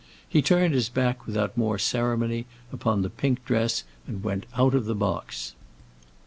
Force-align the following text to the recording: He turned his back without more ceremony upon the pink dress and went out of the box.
He 0.27 0.41
turned 0.41 0.73
his 0.73 0.89
back 0.89 1.27
without 1.27 1.55
more 1.55 1.77
ceremony 1.77 2.47
upon 2.73 3.03
the 3.03 3.09
pink 3.11 3.45
dress 3.45 3.83
and 4.07 4.23
went 4.23 4.47
out 4.57 4.73
of 4.73 4.85
the 4.85 4.95
box. 4.95 5.53